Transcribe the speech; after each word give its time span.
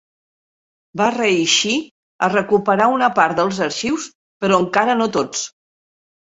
Va 1.01 1.09
reeixir 1.15 1.73
a 2.27 2.31
recuperar 2.33 2.89
una 2.95 3.11
part 3.21 3.39
dels 3.43 3.63
arxius, 3.69 4.11
però 4.43 4.61
encara 4.67 4.99
no 5.05 5.13
tots. 5.21 5.49